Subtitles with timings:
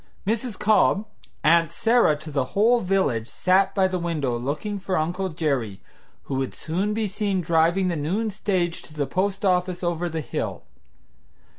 [0.25, 0.57] Mrs.
[0.57, 1.05] Cobb,
[1.43, 5.79] "Aunt Sarah" to the whole village, sat by the window looking for Uncle Jerry,
[6.23, 10.21] who would soon be seen driving the noon stage to the post office over the
[10.21, 10.63] hill.